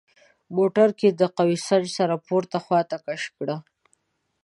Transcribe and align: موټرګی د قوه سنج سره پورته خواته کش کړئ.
موټرګی 0.55 1.09
د 1.15 1.21
قوه 1.37 1.57
سنج 1.67 1.85
سره 1.97 2.15
پورته 2.25 2.57
خواته 2.65 2.97
کش 3.05 3.23
کړئ. 3.37 3.57